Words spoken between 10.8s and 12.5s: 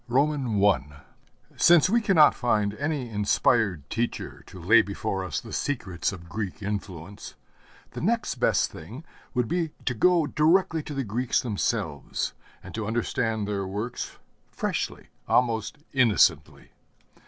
to the Greeks themselves,